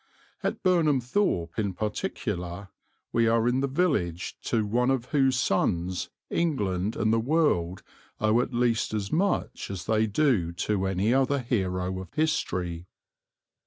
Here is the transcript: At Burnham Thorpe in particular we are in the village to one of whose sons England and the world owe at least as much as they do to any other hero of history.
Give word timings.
At 0.41 0.63
Burnham 0.63 0.99
Thorpe 0.99 1.59
in 1.59 1.75
particular 1.75 2.69
we 3.13 3.27
are 3.27 3.47
in 3.47 3.59
the 3.59 3.67
village 3.67 4.35
to 4.45 4.65
one 4.65 4.89
of 4.89 5.05
whose 5.11 5.39
sons 5.39 6.09
England 6.31 6.95
and 6.95 7.13
the 7.13 7.19
world 7.19 7.83
owe 8.19 8.41
at 8.41 8.51
least 8.51 8.95
as 8.95 9.11
much 9.11 9.69
as 9.69 9.85
they 9.85 10.07
do 10.07 10.53
to 10.53 10.87
any 10.87 11.13
other 11.13 11.37
hero 11.37 11.99
of 12.01 12.11
history. 12.15 12.87